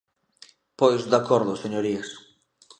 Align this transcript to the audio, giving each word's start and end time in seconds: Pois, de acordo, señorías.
Pois, 0.79 1.01
de 1.11 1.17
acordo, 1.21 1.61
señorías. 1.63 2.09